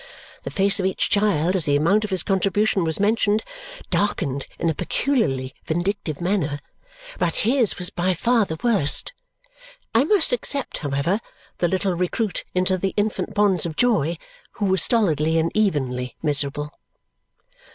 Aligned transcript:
The 0.41 0.49
face 0.49 0.79
of 0.79 0.85
each 0.87 1.11
child, 1.11 1.55
as 1.55 1.65
the 1.65 1.75
amount 1.75 2.03
of 2.03 2.09
his 2.09 2.23
contribution 2.23 2.83
was 2.83 2.99
mentioned, 2.99 3.43
darkened 3.91 4.47
in 4.57 4.67
a 4.67 4.73
peculiarly 4.73 5.53
vindictive 5.67 6.19
manner, 6.19 6.59
but 7.19 7.35
his 7.45 7.77
was 7.77 7.91
by 7.91 8.15
far 8.15 8.45
the 8.45 8.57
worst. 8.63 9.13
I 9.93 10.03
must 10.05 10.33
except, 10.33 10.79
however, 10.79 11.19
the 11.59 11.67
little 11.67 11.93
recruit 11.93 12.43
into 12.55 12.79
the 12.79 12.95
Infant 12.97 13.35
Bonds 13.35 13.63
of 13.67 13.75
Joy, 13.75 14.17
who 14.53 14.65
was 14.65 14.81
stolidly 14.81 15.37
and 15.37 15.51
evenly 15.53 16.15
miserable. 16.23 16.73